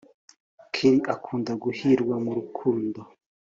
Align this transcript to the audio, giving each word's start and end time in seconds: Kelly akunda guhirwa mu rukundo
Kelly 0.73 1.01
akunda 1.13 1.51
guhirwa 1.63 2.15
mu 2.23 2.31
rukundo 2.37 2.99